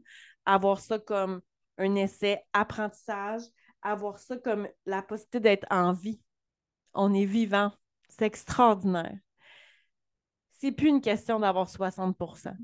à 0.45 0.59
voir 0.59 0.79
ça 0.79 0.99
comme 0.99 1.41
un 1.77 1.95
essai, 1.95 2.43
apprentissage, 2.53 3.41
avoir 3.81 4.19
ça 4.19 4.37
comme 4.37 4.67
la 4.85 5.01
possibilité 5.01 5.39
d'être 5.39 5.67
en 5.69 5.93
vie. 5.93 6.21
On 6.93 7.13
est 7.13 7.25
vivant. 7.25 7.71
C'est 8.09 8.25
extraordinaire. 8.25 9.17
C'est 10.51 10.71
plus 10.71 10.87
une 10.87 11.01
question 11.01 11.39
d'avoir 11.39 11.69
60% 11.69 12.55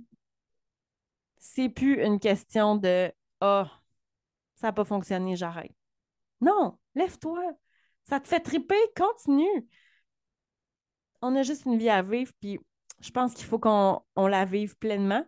C'est 1.38 1.70
plus 1.70 2.04
une 2.04 2.20
question 2.20 2.76
de 2.76 3.12
Ah, 3.42 3.66
oh, 3.66 3.72
ça 4.56 4.68
n'a 4.68 4.74
pas 4.74 4.86
fonctionné, 4.86 5.36
j'arrête. 5.36 5.76
Non, 6.40 6.78
lève-toi. 6.96 7.54
Ça 8.04 8.20
te 8.20 8.28
fait 8.28 8.40
triper, 8.40 8.80
continue. 8.96 9.68
On 11.22 11.36
a 11.36 11.44
juste 11.44 11.66
une 11.66 11.78
vie 11.78 11.90
à 11.90 12.02
vivre, 12.02 12.32
puis 12.40 12.60
je 13.00 13.12
pense 13.12 13.34
qu'il 13.34 13.46
faut 13.46 13.60
qu'on 13.60 14.02
la 14.16 14.46
vive 14.46 14.78
pleinement. 14.78 15.26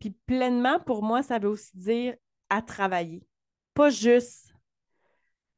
Puis 0.00 0.10
pleinement, 0.26 0.80
pour 0.80 1.02
moi, 1.02 1.22
ça 1.22 1.38
veut 1.38 1.48
aussi 1.48 1.76
dire 1.76 2.14
à 2.52 2.60
travailler. 2.60 3.26
Pas 3.72 3.88
juste 3.88 4.52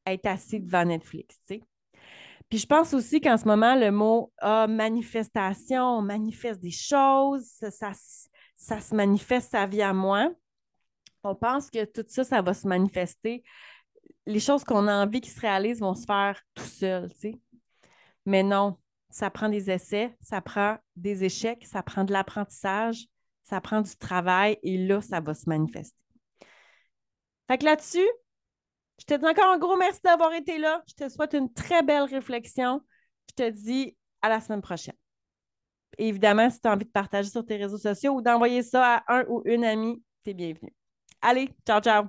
être 0.07 0.27
assis 0.27 0.61
devant 0.61 0.85
Netflix. 0.85 1.37
Puis 2.49 2.59
je 2.59 2.67
pense 2.67 2.95
aussi 2.95 3.21
qu'en 3.21 3.37
ce 3.37 3.47
moment, 3.47 3.75
le 3.75 3.91
mot 3.91 4.33
ah, 4.39 4.69
manifestation, 4.69 5.83
on 5.83 6.03
manifeste 6.03 6.61
des 6.61 6.71
choses, 6.71 7.47
ça, 7.47 7.93
ça, 8.55 8.81
se 8.81 8.95
manifeste, 8.95 9.51
ça 9.51 9.67
vient 9.67 9.91
à 9.91 9.93
moi. 9.93 10.31
On 11.25 11.35
pense 11.35 11.69
que 11.69 11.85
tout 11.85 12.05
ça, 12.07 12.23
ça 12.23 12.43
va 12.43 12.55
se 12.55 12.69
manifester. 12.69 13.43
Les 14.27 14.41
choses 14.41 14.63
qu'on 14.63 14.87
a 14.87 15.05
envie 15.05 15.21
qui 15.21 15.31
se 15.31 15.41
réalisent 15.41 15.81
vont 15.81 15.95
se 15.97 16.05
faire 16.05 16.41
tout 16.55 16.63
seul, 16.63 17.13
tu 17.15 17.33
sais. 17.33 17.41
Mais 18.25 18.45
non, 18.45 18.79
ça 19.11 19.31
prend 19.31 19.49
des 19.49 19.71
essais, 19.71 20.15
ça 20.21 20.41
prend 20.41 20.79
des 20.95 21.25
échecs, 21.25 21.67
ça 21.67 21.83
prend 21.83 22.05
de 22.05 22.13
l'apprentissage, 22.13 23.07
ça 23.43 23.61
prend 23.61 23.81
du 23.81 23.97
travail 23.97 24.59
et 24.63 24.79
là, 24.79 25.01
ça 25.01 25.21
va 25.21 25.35
se 25.35 25.49
manifester. 25.49 26.04
Fait 27.49 27.59
que 27.59 27.65
là-dessus, 27.65 28.09
je 28.99 29.05
te 29.05 29.15
dis 29.15 29.27
encore 29.27 29.51
un 29.51 29.59
gros 29.59 29.77
merci 29.77 30.01
d'avoir 30.03 30.33
été 30.33 30.59
là. 30.59 30.83
Je 30.89 30.95
te 30.95 31.09
souhaite 31.09 31.35
une 31.35 31.53
très 31.53 31.83
belle 31.83 32.05
réflexion. 32.05 32.81
Je 33.31 33.35
te 33.45 33.51
dis 33.51 33.97
à 34.23 34.29
la 34.29 34.41
semaine 34.41 34.63
prochaine. 34.63 34.95
évidemment, 35.99 36.51
si 36.51 36.61
tu 36.61 36.69
as 36.69 36.73
envie 36.73 36.87
de 36.87 36.91
partager 36.91 37.31
sur 37.31 37.45
tes 37.45 37.57
réseaux 37.57 37.79
sociaux 37.79 38.15
ou 38.15 38.23
d'envoyer 38.23 38.63
ça 38.63 38.97
à 39.07 39.19
un 39.19 39.25
ou 39.29 39.43
une 39.45 39.65
amie, 39.65 40.03
tu 40.25 40.31
es 40.31 40.35
bienvenue. 40.35 40.73
Allez, 41.21 41.51
ciao, 41.67 41.81
ciao! 41.81 42.05